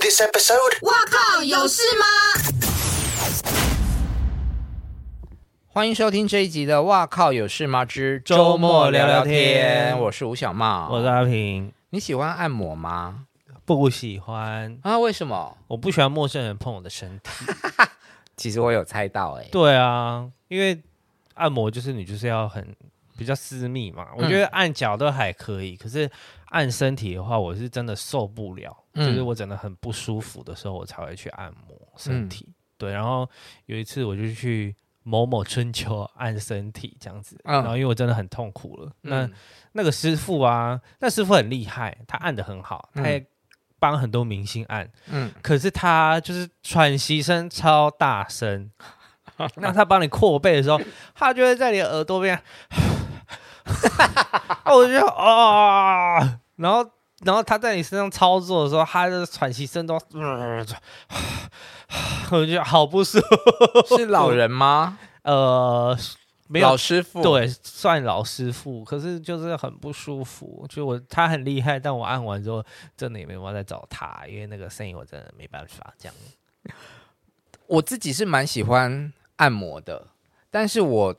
[0.00, 0.78] this episode。
[0.82, 2.04] 哇靠，有事吗？
[5.68, 11.72] 欢迎收听这一集的《哇靠有事吗之周末聊聊天》，我是吴小茂，我是阿平。
[11.90, 13.26] 你喜欢按摩吗？
[13.64, 14.98] 不喜欢啊？
[14.98, 15.56] 为什么？
[15.68, 17.30] 我不喜欢陌生人碰我的身体。
[18.36, 19.48] 其实我有猜到哎、欸。
[19.50, 20.80] 对啊，因为
[21.34, 22.74] 按摩就是你就是要很
[23.16, 24.08] 比较私密嘛。
[24.12, 26.10] 嗯、我觉得按脚都还可以，可是
[26.46, 28.76] 按身体的话，我是真的受不了。
[28.94, 32.44] 嗯、就是我真的很不舒服的时候，我才会去按摩身体。
[32.48, 33.28] 嗯、对，然后
[33.66, 34.74] 有一次我就去。
[35.08, 39.30] 某某春秋按身体这样子，嗯、然后因为我真的很痛苦了，嗯、那
[39.74, 43.24] 那个师傅啊，那师傅很厉害，他按的很好，嗯、他也
[43.78, 48.68] 帮很多明星按，嗯，可是他就是喘息声超大声，
[49.38, 50.80] 嗯、那他帮你扩背的时候，
[51.14, 52.42] 他就会在你的耳朵边，
[54.66, 56.18] 我就啊，
[56.56, 56.88] 然后
[57.24, 59.98] 然后他在你身上操作的时候，他的喘息声都。
[60.14, 60.64] 呃
[62.32, 63.96] 我觉得好不舒服。
[63.96, 64.98] 是老人吗？
[65.22, 65.96] 呃，
[66.48, 68.84] 没有，老师傅，对，算老师傅。
[68.84, 70.66] 可是就是很不舒服。
[70.68, 72.64] 就我他很厉害，但我按完之后，
[72.96, 76.14] 真的也没办法再找他，因为那个声音我真的没办法这样。
[77.68, 80.08] 我自己是蛮喜欢按摩的，
[80.50, 81.14] 但是我。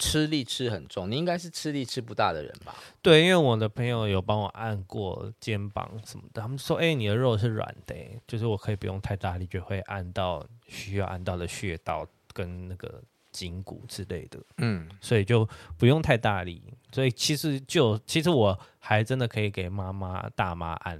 [0.00, 2.74] 吃力吃很重，你应该是吃力吃不大的人吧？
[3.02, 7.94] 对，因为我的朋友有帮我按过肩膀什么的，他们说：“哎、欸，你的肉是软的，
[8.26, 15.46] 就是我可以不用太大力，就会按到需要按到的穴道跟那个筋骨之类的。”嗯，所以就
[15.76, 16.62] 不用太大力。
[16.90, 20.98] 所以其实就其实我还真的可以给妈妈大妈按，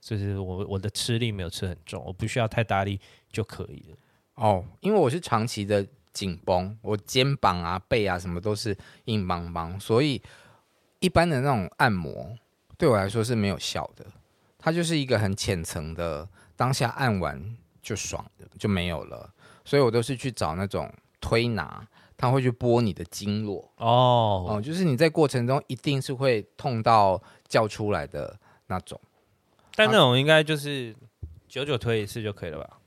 [0.00, 3.00] 就是我我的吃力没有吃很重，我不需要太大力
[3.32, 3.96] 就可以了。
[4.36, 5.84] 哦，因为我是长期的。
[6.18, 10.20] 紧绷，我肩膀啊、背啊什么都是硬邦邦，所以
[10.98, 12.36] 一般的那种按摩
[12.76, 14.04] 对我来说是没有效的。
[14.58, 18.28] 它就是一个很浅层的，当下按完就爽
[18.58, 19.32] 就没有了。
[19.64, 21.86] 所以我都是去找那种推拿，
[22.16, 28.36] 它会去拨你的经络哦哦，就是你在过程中一定是会痛到叫出来的
[28.66, 29.00] 那种。
[29.76, 30.92] 但那种应该就是
[31.46, 32.80] 久久推一次就可以了吧？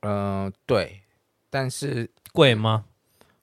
[0.00, 1.02] 嗯、呃，对，
[1.48, 2.10] 但是。
[2.32, 2.84] 贵吗？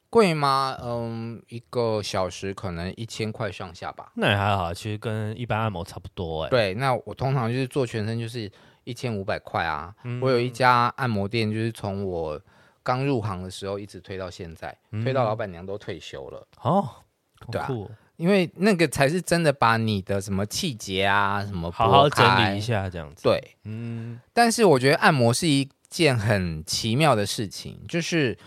[0.09, 0.77] 贵吗？
[0.81, 4.13] 嗯，一个小时可能一千块上下吧。
[4.15, 6.49] 那也还好，其实跟一般按摩差不多哎。
[6.49, 8.49] 对，那我通常就是做全身就是
[8.85, 9.93] 一千五百块啊。
[10.05, 12.39] 嗯、我有一家按摩店，就是从我
[12.81, 16.47] 刚入行的时候一直推到现在，嗯、推到老板娘都退休了。
[16.61, 16.87] 哦，
[17.51, 17.69] 对啊，
[18.15, 23.23] 因为那个才是真的把你的什么气节啊什么好好整理一下这样子。
[23.23, 24.21] 对，嗯。
[24.31, 28.37] 但是我觉得按摩是一件很奇妙的事情，就是。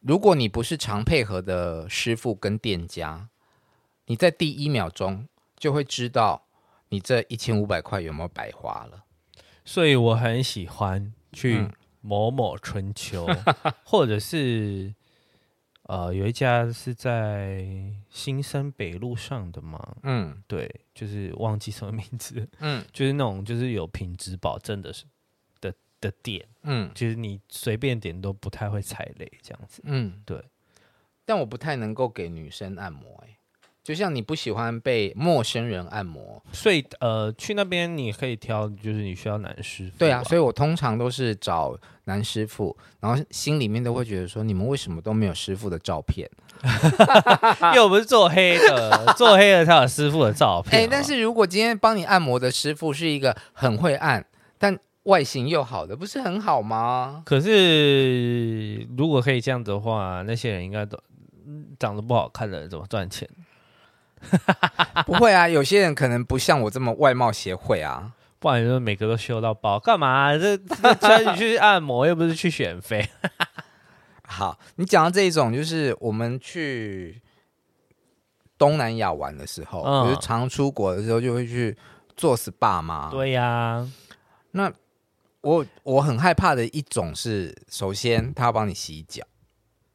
[0.00, 3.28] 如果你不是常配合的师傅跟店家，
[4.06, 6.46] 你在第一秒钟就会知道
[6.88, 9.04] 你这一千五百块有没有白花了。
[9.64, 11.68] 所以我很喜欢去
[12.00, 14.94] 某某春秋，嗯、 或者是
[15.82, 17.64] 呃有一家是在
[18.08, 25.04] 新生北路上的嘛，嗯，对，就是忘记什么名字，嗯，就是那种就是有品质保证的是。
[26.00, 30.42] 的点，嗯，其实你随便点都不太会踩雷，这样子，嗯，对。
[31.24, 33.36] 但我不太能够给女生按摩，欸，
[33.84, 39.98] 就像你不喜欢被陌生人按摩，所以呃，去那边你可以挑，就是你需要男师傅。
[39.98, 46.28] 对啊，所以我通常都是找男师傅，然后心里面都会觉得说，你们为什么都没有师傅的照片？
[47.74, 50.80] 又不是做黑的，做黑的才有师傅的照片。
[50.80, 54.26] 哎，欸，但是如果今天帮你按摩的师傅是一个很会按，
[54.58, 57.22] 但外形又好的，不是很好吗？
[57.24, 60.98] 可是如果可以这样子的话，那些人应该都
[61.78, 63.28] 长得不好看的人怎么赚钱？
[65.06, 70.36] 不会啊，有些人可能不像我这么外貌协会啊，不然就每个都修到爆，干嘛、啊？
[70.36, 73.08] 这这去按摩又不是去选妃。
[74.28, 77.22] 好，你讲到这一种，就是我们去
[78.58, 81.74] 东南亚玩的时候，嗯、就是常出国的时候，就会去
[82.14, 83.08] 做 SPA 嘛。
[83.10, 83.92] 对呀、啊，
[84.50, 84.70] 那。
[85.42, 89.24] 我我很害怕的一种是，首先他要帮你洗脚，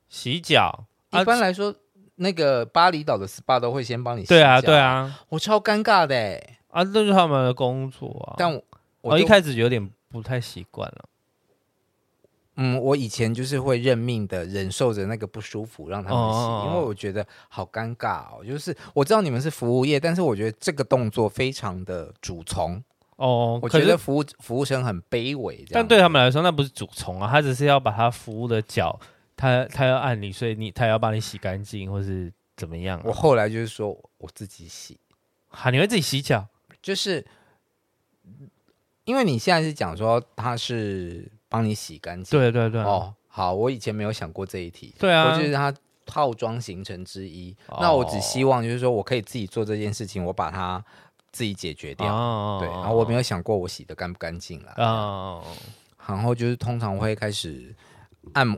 [0.09, 0.85] 洗脚。
[1.11, 1.75] 一般来说，啊、
[2.15, 4.35] 那个巴厘岛的 SPA 都会先帮你洗脚。
[4.35, 6.59] 对啊，对啊，我超尴尬的哎。
[6.69, 8.35] 啊，这是他们的工作啊。
[8.37, 8.61] 但
[9.01, 11.05] 我，一开始有点不太习惯了。
[12.57, 18.43] 嗯，我以前就是会认命的忍受着那个不舒服，让他们洗，哦、因为我觉得好尴尬哦。
[18.43, 22.81] 就是我知道你们是服务业，但是我觉得这个动作非常的主从
[23.15, 23.59] 哦。
[23.61, 28.99] 我觉得服务服务生很卑微，但对他们来说那不是主从啊，他只是要把他服务的脚，
[29.35, 33.03] 他他要按你，所以你他要帮你洗干净，或是怎么样、啊。
[33.05, 34.97] 我后来就是说我自己洗，
[35.47, 36.47] 好，你会自己洗脚，
[36.81, 37.25] 就是
[39.03, 41.31] 因为你现在是讲说他是。
[41.47, 42.37] 帮你洗干净。
[42.37, 42.81] 对对对。
[42.81, 44.93] 哦，好，我以前没有想过这一题。
[44.99, 45.73] 对啊，我觉得它
[46.05, 47.55] 套装行程之一。
[47.67, 50.83] 哦、那我只希望就是说我可以自己做这件事情，我把它
[51.35, 52.07] 自己解决掉。
[52.07, 54.73] 哦、对，然后我没有想过我洗的干不干净了。
[54.77, 55.43] 哦。
[56.07, 57.75] 然后就是通常会开始
[58.33, 58.57] 按摩，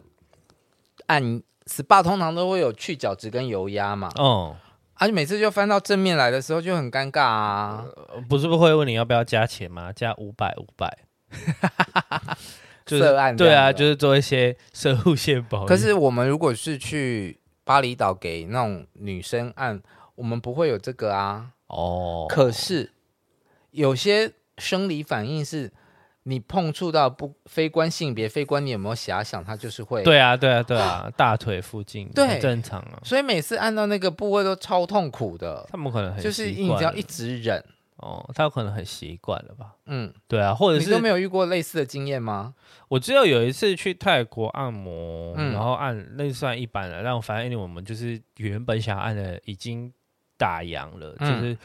[1.08, 4.12] 按 SPA 通常都会有去角质跟油压嘛。
[4.18, 4.56] 哦。
[4.94, 7.84] 而且、啊、每次就翻到正面来的时候就很尴尬啊。
[8.14, 9.92] 呃、不是不会问你要不要加钱吗？
[9.92, 11.00] 加五百五百。
[12.86, 15.66] 就是、涉案对啊，就是做一些摄护线保。
[15.66, 19.82] 可是我们如果是去巴厘岛给那种女生按，
[20.16, 21.52] 我们不会有这个啊。
[21.68, 22.26] 哦。
[22.30, 22.92] 可是
[23.72, 25.72] 有些生理反应是，
[26.24, 30.04] 你碰触到不非关性别、非关你有没有遐想，它就是会。
[30.04, 33.00] 对啊，对啊，对啊，大腿附近对很正常啊。
[33.04, 35.66] 所以每次按到那个部位都超痛苦的。
[35.70, 37.64] 他们可能很就是你只要一直忍。
[37.98, 39.74] 哦，他有可能很习惯了吧？
[39.88, 42.54] 嗯，对啊，或者是你都没有遇过类似的经验吗？
[42.90, 49.92] 我只有有一次去泰国按摩，嗯、然后按那算一般的，但反正我们就是原本想按的已经
[50.38, 51.58] 打烊了，嗯、就是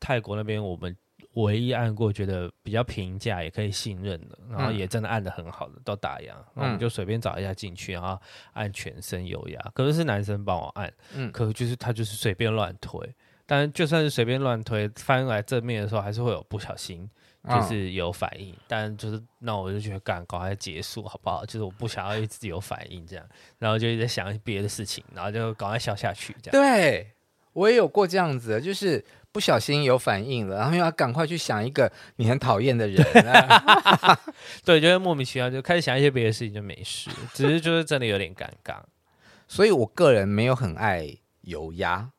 [0.00, 0.96] 泰国那边我们
[1.34, 8.18] 唯一按过觉得比较平价也可以信任的，然后也真的按的很好的都打烊，那我们就随便找一下进去，然后
[8.54, 13.14] 按全身油压，可是是男生帮我按，嗯，可是就是他就是随便乱推。
[13.48, 17.08] 但就算是随便乱推，翻来正面的时候，还是会有不小心，
[17.48, 18.52] 就是有反应。
[18.52, 21.46] 哦、但就是那我就觉得，赶快结束好不好？
[21.46, 23.24] 就是我不想要一直有反应这样，
[23.58, 26.60] 然后就一直在想别的事情，然后就赶快消下去这样。
[26.60, 27.08] 对，
[27.56, 33.02] 我也有过这样子的，就是不小心有反应了，然后又要赶快去想一个你很讨厌的人。
[34.62, 37.08] 对，就是莫名其妙就开始想一些别的事情，就没事。
[37.32, 38.76] 只是就是真的有点尴尬，
[39.48, 42.10] 所以我个人没有很爱油压。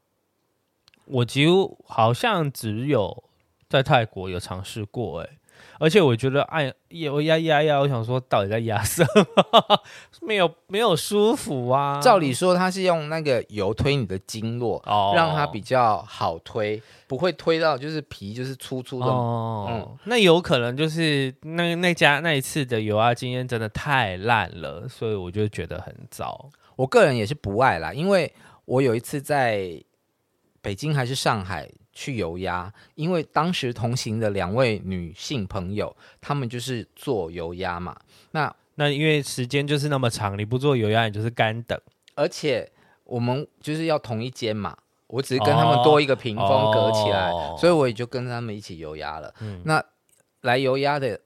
[1.06, 3.24] 我几乎好像只有
[3.70, 5.30] 在泰国有尝试过哎，
[5.80, 6.74] 而且我觉得按
[7.12, 9.82] 我压压压，我想说到底在压什么？
[10.22, 12.00] 没有没有舒服啊。
[12.02, 19.06] 照理说它是用那个油推你的经络，哦、让它比较好推，不会推到就是皮就是粗粗的。
[19.06, 26.50] 哦，嗯、那有可能就是那那家那一次的油压经验真的太烂了，所以我就觉得很糟。
[26.76, 28.34] 我个人也是不爱啦，因为
[28.66, 29.82] 我有一次在。
[30.60, 37.98] 北京还是上海去油压，因为当时同行的两位女性朋友，她们就是做油压嘛。
[38.30, 41.76] 那那因为时间就是那么长，你不做油压，你就是干等。
[42.14, 42.72] 而且
[43.04, 44.78] 我们就是要同一间嘛，
[45.08, 49.34] 我只是跟他们多一个屏风隔起来，哦、所以我也就跟他们一起油压了。
[49.42, 49.84] 嗯、那
[50.42, 51.20] 来油压的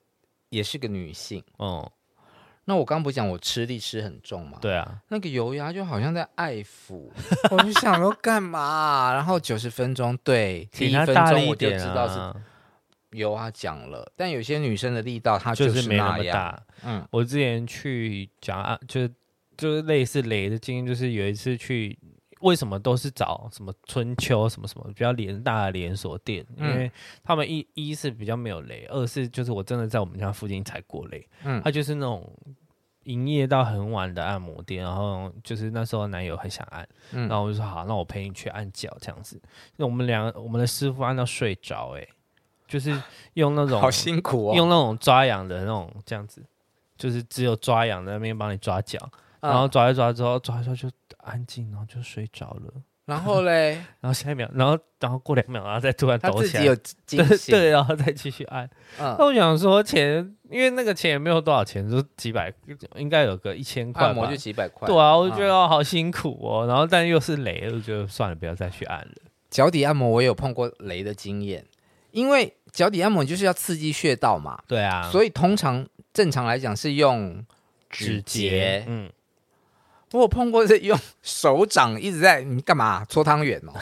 [0.48, 1.92] 也是个女性，哦。
[2.72, 4.58] 那我刚不讲我吃力吃很重嘛？
[4.62, 7.10] 对啊，那个油压就好像在爱抚，
[7.52, 9.14] 我就想说干嘛、啊？
[9.14, 12.40] 然后九十分钟，对，第一分钟我就知道是
[13.10, 14.10] 油啊讲了。
[14.16, 16.64] 但有些女生的力道，她就是，就是没那么大。
[16.86, 19.12] 嗯，我之前去讲啊，就是
[19.58, 22.00] 就是类似雷的经验，就是有一次去，
[22.40, 26.46] 为什么都是找什么春秋什么什么比较连大的连锁店？
[26.56, 26.90] 嗯、因为
[27.22, 31.28] 他们一一是比较没有雷，二是就是我真的在我们家附近踩过雷。
[31.44, 32.34] 嗯，他就是那种。
[33.04, 39.42] 营业到很晚的按摩店，然后就是那时候男友很想按，嗯、然后我就说好，那我陪你去按脚这样子。
[39.78, 42.08] 那我们两个，我们的师傅按到睡着，哎，
[42.68, 42.96] 就是
[43.34, 46.44] 用那种 好辛苦哦，用那种抓痒的那种这样子，
[46.96, 49.00] 就是只有抓痒的那边帮你抓脚，
[49.40, 52.74] 然后抓一抓之后，抓一抓就安静，然后就睡着了。
[53.12, 56.74] 然后嘞， 然后下一秒，然后然后过两秒，然后再突然抖起来，有
[57.06, 58.64] 惊喜， 对，然后再继续按。
[58.98, 62.54] 嗯、那我想说钱，因为那个钱也没有多少钱，就几百，
[62.96, 64.88] 应该有个一千块吧，按摩就几百块。
[64.88, 66.66] 对啊，我就觉得、嗯、好辛苦哦。
[66.66, 69.12] 然后但又是雷，我就觉得算了，不要再去按了。
[69.50, 71.66] 脚底按摩我也有碰过雷的经验，
[72.12, 74.58] 因为脚底按摩就是要刺激穴道嘛。
[74.66, 77.46] 对啊，所以通常正常来讲是用
[77.90, 79.12] 指节，嗯。
[80.20, 83.06] 我碰过是用 手掌一直在你干嘛？
[83.06, 83.74] 搓汤圆哦，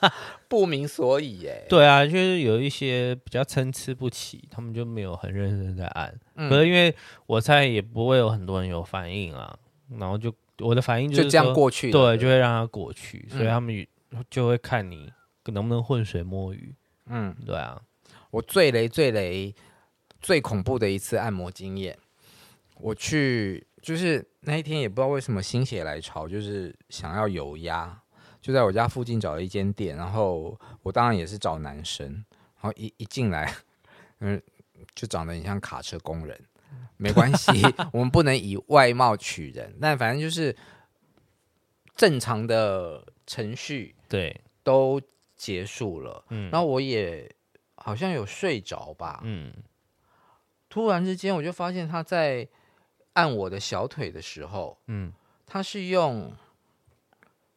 [0.48, 1.64] 不明所以哎。
[1.68, 6.14] 对啊，就是有一些比较参差不齐，他们就没有很认真在按。
[6.34, 6.94] 嗯、可是因为
[7.26, 9.56] 我猜也不会有很多人有反应啊，
[9.98, 13.86] 然后就我的反应就是就这样过去，对，就会让它过去，所以他们
[14.30, 15.12] 就会看你
[15.46, 16.74] 能不能浑水摸鱼。
[17.06, 17.80] 嗯，对啊，
[18.30, 19.54] 我最雷最雷
[20.20, 21.96] 最恐怖的一次按摩经验，
[22.76, 28.00] 我去就是那一天也不知道为什么心血来潮，就是想要油压，
[28.40, 32.06] 就在我家附近找了一间店，然后我当然也是找男生，
[32.60, 33.54] 然后一一进来，
[34.20, 34.40] 嗯，
[34.94, 36.40] 就长得很像卡车工人，
[36.96, 37.50] 没关系，
[37.92, 40.54] 我们不能以外貌取人，但反正就是
[41.96, 45.00] 正常的程序，对，都
[45.36, 47.30] 结束了，嗯，然后我也
[47.76, 49.52] 好像有睡着吧，嗯。
[50.70, 52.46] 突然之间，我就发现他在
[53.14, 55.12] 按我的小腿的时候，嗯，
[55.46, 56.32] 他是用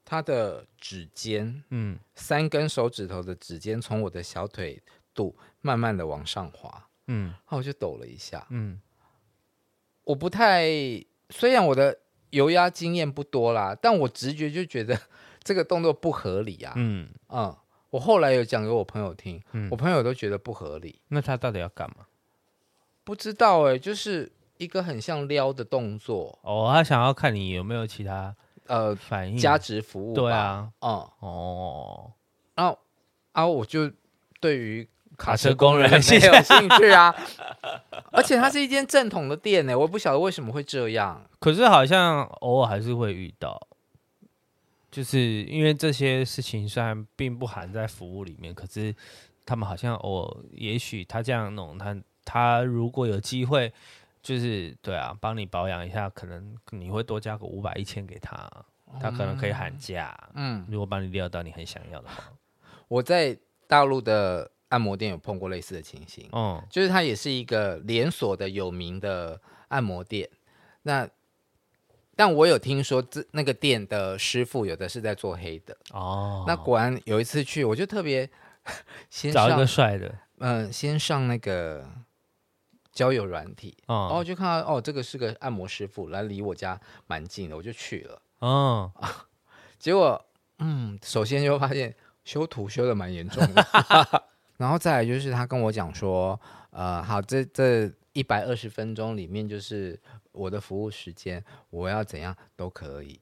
[0.04, 4.82] 他的指尖，嗯，三根手指头的指尖从我的小腿
[5.14, 8.80] 肚慢慢的往上滑，嗯，然后我就抖了一下，嗯，
[10.04, 10.66] 我不太，
[11.30, 12.00] 虽然我的
[12.32, 15.00] 油压经验不多啦，但我直觉就觉得
[15.44, 17.10] 这个动作不合理啊，嗯。
[17.30, 17.56] 嗯，
[17.90, 19.68] 我后来有讲给我朋友听，嗯。
[19.70, 21.02] 我朋友都觉得不合理。
[21.10, 22.08] 那他到底要干嘛？
[23.04, 26.38] 不知道哎、欸，就是一个很像撩的动作。
[26.44, 28.36] 哦，他想要看你有没有其他
[28.68, 30.14] 呃反应，加值服务。
[30.14, 30.92] 对啊，嗯。
[31.20, 32.12] 哦，
[32.54, 32.78] 然后
[33.32, 33.92] 啊，我就
[34.40, 34.88] 对于
[35.18, 36.02] 卡车工人没有
[36.44, 37.16] 兴趣啊，
[38.14, 41.26] 而且它是一间正统的店呢、欸，我不晓得为什么会这样。
[41.40, 43.60] 可是好像偶尔还是会遇到，
[44.92, 48.96] 就是因为这些事情虽然并不含在服务里面，可是
[49.44, 51.98] 他们好像偶尔，也许他这样弄他。
[52.24, 53.74] 他如果有机会，
[54.22, 58.48] 就是对啊，帮你保养一下，可能你会多加个五百一千给他，
[59.00, 60.16] 他可能可以喊价。
[60.36, 62.32] 嗯，如果帮你料到你很想要的话，
[62.88, 63.36] 我在
[63.68, 66.30] 大陆的按摩店有碰过类似的情形。
[66.34, 70.30] 嗯，就是它也是一个连锁的有名的按摩店。
[70.84, 71.10] 那
[72.16, 75.76] 但我有听说，这那个店的师傅有的是在做黑的。
[75.92, 78.30] 哦，那果然有一次去，我就特别
[79.10, 81.84] 先找一个帅的，嗯、呃，先上那个。
[82.92, 88.22] 交友软体，嗯、然后就看到哦，这个是个按摩师傅，来离我家蛮近的，我就去了。
[88.42, 88.92] 嗯，
[89.80, 90.24] 结果
[90.60, 91.96] 嗯，首先就发现
[92.26, 93.66] 修图修的蛮严重的，
[94.58, 96.40] 然后再来就是他跟我讲说，
[96.72, 99.98] 呃，好，这这一百二十分钟里面就是
[100.34, 103.22] 我的服务时间，我要怎样都可以。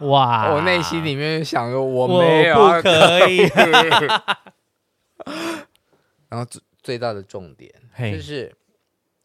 [0.00, 3.38] 哇，我内心里面想说我没有可以，
[6.28, 8.54] 然后最最大的重点嘿就是。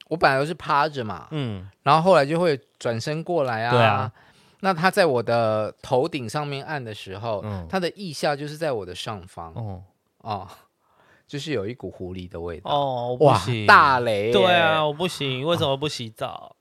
[0.09, 3.71] 我本来都是趴着嘛，嗯，然后后来就会转身过来啊。
[3.71, 4.11] 对啊，
[4.61, 9.83] 那他在我的头顶上面按的时候，嗯，他的腋下就是在我的上方，哦，
[10.19, 10.47] 哦，
[11.27, 12.69] 就是有一股狐狸的味道。
[12.71, 14.31] 哦，不哇行，大雷！
[14.31, 16.55] 对啊，我不行，为什么不洗澡？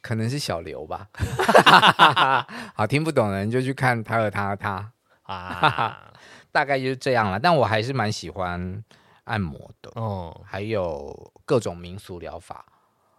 [0.00, 1.08] 可能是小刘吧。
[2.74, 6.12] 好，听不懂的人就去看他和他他啊，
[6.50, 7.38] 大概就是这样了。
[7.38, 8.82] 但我还是蛮喜欢
[9.28, 12.64] 按摩的，哦，还有各种民俗疗法。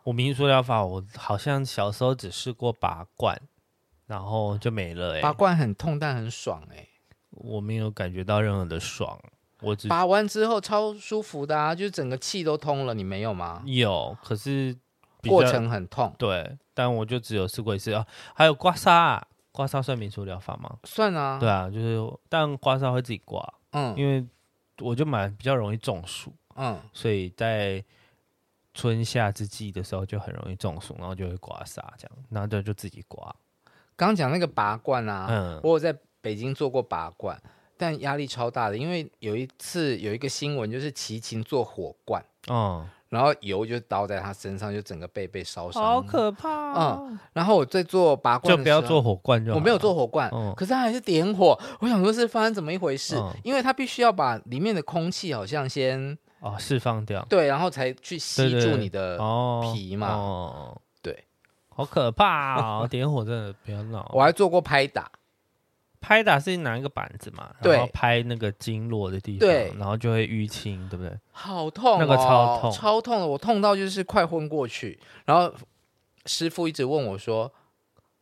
[0.04, 3.40] 我民俗疗法，我好像小时候只试过拔罐，
[4.08, 5.22] 然后就没了、欸。
[5.22, 6.90] 拔罐很痛，但很爽哎、欸。
[7.30, 9.20] 我没有感觉到任何的爽，
[9.62, 12.94] 我只拔完之后超舒服的啊，就是整个气都通了。
[12.96, 13.62] 你没有吗？
[13.66, 14.76] 有，可是
[15.28, 16.16] 过程很痛。
[16.18, 18.08] 对，但我就只有试过一次啊。
[18.34, 20.78] 还有刮痧，刮痧算民俗疗法吗？
[20.86, 21.38] 算啊。
[21.40, 24.26] 对啊，就是但刮痧会自己刮，嗯，因为。
[24.80, 27.84] 我就蛮比较容易中暑，嗯，所以在
[28.74, 33.24] 春夏之际的时候就很容易中暑，然后就会刮痧这样，然后就就自己刮。
[33.96, 37.42] 刚刚讲那个拔罐啊，嗯，我有在北京做过拔罐，
[37.78, 46.98] 但压力超大的，因为有一次有一个新闻就是齐秦做火罐，哦、嗯，然后油就倒在他身上，就整个背被烧伤，好可怕、啊。
[47.02, 59.18] 嗯，然后我在做拔罐就不要做火罐就好，我没有做火罐，嗯，可是他还是点火，我想说是发生怎么一回事，嗯、因为他必须要把里面的空气好像先哦释放掉，对，然后才去吸住你的
[59.74, 61.26] 皮嘛，哦，哦对，
[61.70, 62.88] 好可怕啊、哦！
[62.92, 64.10] 点火真的不要闹。
[64.14, 65.10] 我还做过拍打。
[66.02, 71.18] 拍打是拿一个板子嘛，然后拍那个经络的地方，对，然后就会淤青，对不对？
[71.32, 75.00] 好痛、哦，那个超痛，超痛的，我痛到就是快昏过去。
[75.26, 75.54] 然后
[76.26, 77.52] 师傅一直问我说：“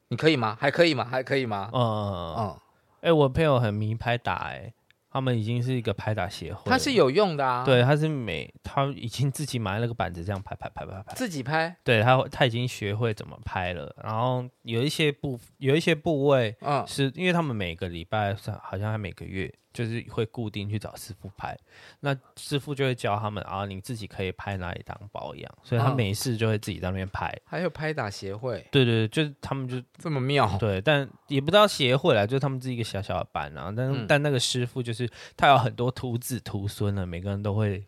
[0.10, 0.58] 你可以吗？
[0.60, 1.06] 还可以吗？
[1.06, 2.58] 还可以吗？”嗯嗯嗯。
[3.02, 4.74] 哎、欸，我朋友很迷拍打、欸，哎，
[5.18, 7.66] 他们已经是一个拍打协会，他是有用的啊。
[7.66, 11.76] 对，他是每他已经自己买了个板子，这样拍拍拍拍拍，自己拍。
[11.84, 13.96] 对他，他已经学会怎么拍了。
[14.04, 21.58] 然后有一些部有一些部位，嗯，是因为他们每个礼拜好像还每个月就是会固定去找师傅拍，
[22.00, 27.32] 那师傅就会教他们啊，你自己可以拍哪里当保养，所以他没事就会自己在那边拍。
[27.46, 30.58] 还有拍打协会，对对对，就是他们就这么妙。
[30.58, 33.72] 对，但也不知道协会啦，就是他们自己一个小小的班啊。
[33.76, 37.86] 但、嗯、但那个师傅就是他有很多徒子徒孙了，每个人都会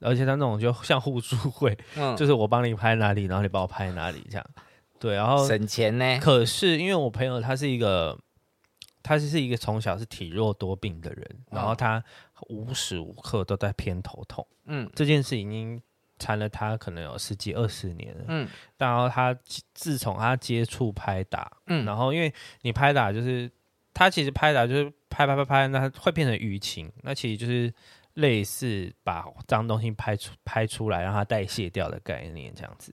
[0.00, 4.46] 而且他那种就像互助会，嗯，就是我帮你拍哪里，然后你帮我拍哪里这样。
[4.98, 6.18] 对，然后省钱呢。
[6.20, 8.18] 可是因为我朋友他是一个，
[9.02, 12.02] 他是一个从小是体弱多病的人，嗯、然后他
[12.48, 14.46] 无时无刻都在偏头痛。
[14.66, 15.80] 嗯，这件事已经
[16.18, 18.24] 缠了他可能有十几二十年了。
[18.28, 19.36] 嗯，然后他
[19.74, 22.32] 自从他接触拍打，嗯，然后因为
[22.62, 23.50] 你拍打就是
[23.94, 27.72] 他其实拍打就是拍拍拍拍，那会变成淤青，那其实就是
[28.14, 32.92] 类似把脏东西拍出拍出来让它代谢掉的概念这样子。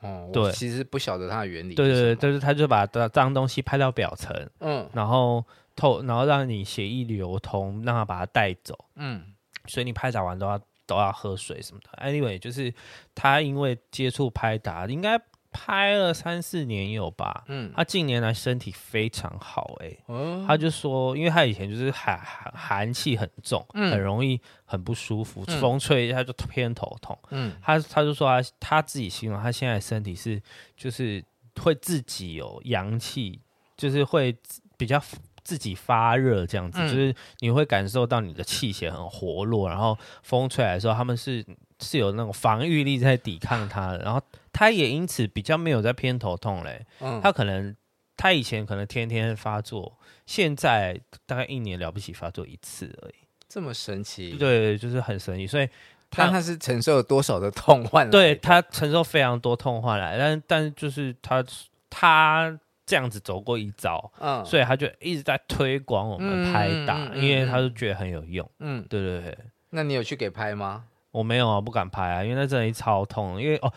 [0.00, 1.74] 哦，对，其实不晓得它的原理。
[1.74, 5.42] 对对对，就是它就把脏东西拍到表层，嗯，然后
[5.74, 9.32] 透，然后让你血液流通，让它把它带走，嗯，
[9.64, 12.06] 所以你拍打完都要都要喝水什么的。
[12.06, 12.72] Anyway，就是
[13.14, 15.18] 他因为接触拍打，应该。
[15.50, 30.40] 拍了三四年有吧，嗯，他近年来身体非常好，欸，哎，嗯，他就说，因为他以前就是寒寒寒气很重，嗯，很容易很不舒服，嗯，风吹一下就偏头痛，嗯，他他就说他他自己形容他现在身体是
[30.76, 31.24] 就是
[31.60, 33.40] 会自己有阳气，
[33.76, 34.36] 就是会
[34.76, 35.02] 比较
[35.42, 41.44] 自己发热这样子，嗯，就是你会感受到你的气血很活络，然后风吹来的时候，他们是
[41.80, 44.20] 是有那种防御力在抵抗它的，然后。
[44.58, 47.76] 他也因此比较没有在偏头痛嘞，嗯，他可能
[48.16, 49.96] 他以前可能天天发作，
[50.26, 53.14] 现在大概一年了不起发作一次而已，
[53.48, 54.32] 这么神奇？
[54.32, 55.46] 对，就是很神奇。
[55.46, 55.66] 所以
[56.10, 58.10] 他，但他是承受了多少的痛患来？
[58.10, 61.44] 对，他承受非常多痛患来，但但就是他
[61.88, 69.38] 他这样子走过一遭，嗯，所以他就一直在推广我们拍打，因为他就觉得很有用，嗯，对对对。
[69.70, 70.86] 那你有去给拍吗？
[71.12, 73.72] 我没有啊，不敢拍啊，因为那真的超痛，因为哦。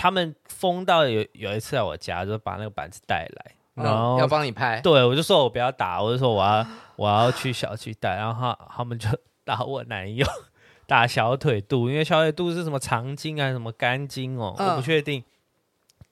[0.00, 4.80] 他们疯到有有一次来我家，就把那个板子带来，然后、嗯、要帮你拍。
[4.80, 6.66] 对，我就说我不要打，我就说我要
[6.96, 9.10] 我要去小区带，然后他他们就
[9.44, 10.26] 打我男友，
[10.88, 15.22] 打小腿肚，因为小腿肚是什么肠筋还是什么肝经哦，嗯、我不确定。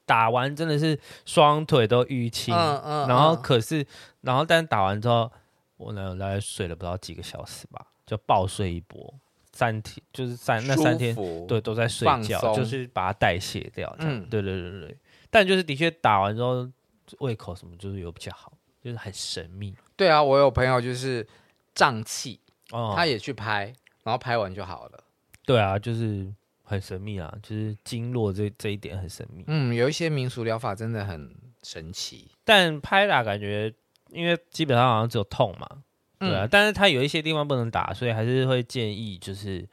[0.05, 3.87] 打完真的是双腿都淤青，嗯嗯、然后可是
[4.21, 5.33] 然后但打完之后，
[5.79, 9.15] 我男友大概睡了不知道几个小时吧，就暴睡一波。
[9.59, 11.13] 三天就是三那三天，
[11.49, 13.93] 对，都在睡觉，就是把它代谢掉。
[13.99, 14.97] 嗯，对对对对。
[15.31, 16.71] 但就是的确打完之后，
[17.19, 19.75] 胃口什么就是有比较好，就是很神秘。
[19.97, 21.27] 对啊，我有朋友就是
[21.75, 22.39] 胀气，
[22.71, 25.03] 哦，他也去拍，然后拍完就好了。
[25.45, 29.43] 对啊，就是很神秘啊，就是经络这这一点很神秘。
[29.49, 33.75] 嗯，有一些民俗疗法真的很神奇，但拍打感觉，
[34.11, 35.83] 因为基本上好像只有痛嘛。
[36.19, 39.67] 对啊，但是他有一些地方不能打，所以还是会建议就是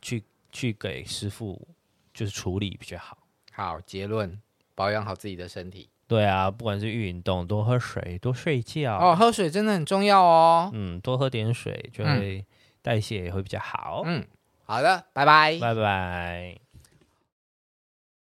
[0.00, 1.68] 去去给师傅
[2.14, 3.18] 就是处理比较好。
[3.52, 4.40] 好，结论，
[4.74, 5.88] 保养好自己的身体。
[6.08, 8.96] 对啊，不管是运动，多喝水，多睡觉。
[8.96, 10.70] 哦，喝水真的很重要哦。
[10.72, 12.44] 嗯，多喝点水就会
[12.82, 14.02] 代谢也会比较好。
[14.04, 14.26] 嗯，
[14.64, 16.69] 好的，拜拜，拜拜。